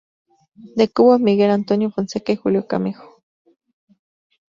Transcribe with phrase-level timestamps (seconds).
[0.55, 3.21] De Cuba Miguel Antonio Fonseca y Julio Camejo.